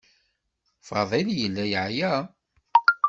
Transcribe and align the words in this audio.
Faḍil 0.87 1.27
yella 1.39 1.65
yeɛya. 1.71 2.13